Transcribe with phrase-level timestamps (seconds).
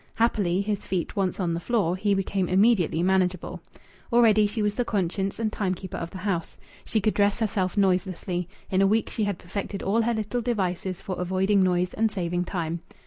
[0.15, 3.61] Happily, his feet once on the floor, he became immediately manageable.
[4.11, 6.57] Already she was the conscience and time keeper of the house.
[6.83, 10.99] She could dress herself noiselessly; in a week she had perfected all her little devices
[11.01, 12.81] for avoiding noise and saving time.